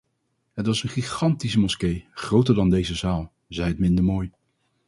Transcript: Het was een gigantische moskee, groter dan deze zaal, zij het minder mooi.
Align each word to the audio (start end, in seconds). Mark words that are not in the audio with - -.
Het 0.53 0.65
was 0.65 0.83
een 0.83 0.89
gigantische 0.89 1.59
moskee, 1.59 2.05
groter 2.13 2.55
dan 2.55 2.69
deze 2.69 2.95
zaal, 2.95 3.31
zij 3.47 3.67
het 3.67 3.79
minder 3.79 4.03
mooi. 4.03 4.31